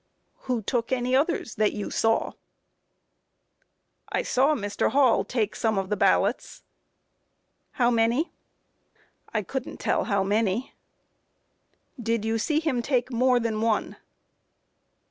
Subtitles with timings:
[0.35, 0.39] Q.
[0.45, 2.29] Who took any others that you saw?
[4.11, 4.17] A.
[4.17, 4.89] I saw Mr.
[4.89, 6.63] Hall take some of the ballots.
[6.63, 6.65] Q.
[7.73, 8.21] How many?
[9.31, 9.37] A.
[9.37, 10.73] I couldn't tell how many.
[11.97, 12.03] Q.
[12.03, 13.95] Did you see him take more than one?